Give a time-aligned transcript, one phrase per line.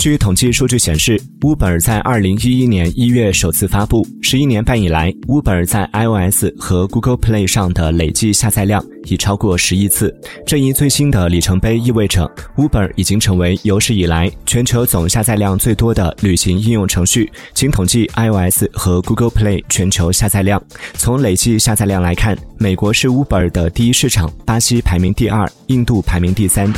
[0.00, 10.10] 据统计数据显示 uber 在二零一一年一月首次发布十一年半以来 uber 在 ios 和 google play 上的累计下载量已超过十亿次。
[10.46, 12.26] 这一最新的里程碑意味着
[12.56, 20.62] uber 已经成为有史以来全球总下载量最多的旅行应用程序请统计 ios 和 google play 全球下载量。
[20.94, 26.72] 从累计下载量来看美国是 uber 的第一市场巴西排名第二印度排名第三。